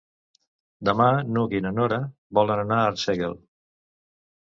Demà 0.89 1.09
n'Hug 1.35 1.55
i 1.59 1.63
na 1.67 1.73
Nora 1.81 2.01
volen 2.41 2.65
anar 2.67 2.83
a 2.83 2.91
Arsèguel. 2.91 3.41